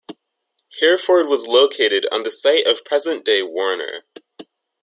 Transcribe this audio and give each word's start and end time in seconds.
Hereford 0.79 1.27
was 1.27 1.45
located 1.47 2.07
on 2.11 2.23
the 2.23 2.31
site 2.31 2.65
of 2.65 2.83
present-day 2.83 3.43
Warner. 3.43 4.03